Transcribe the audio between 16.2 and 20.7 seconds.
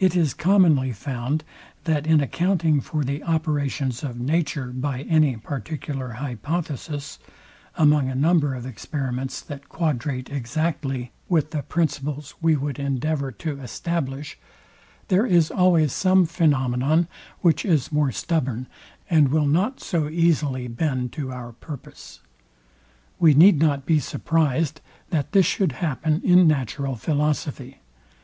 phænomenon, which is more stubborn, and will not so easily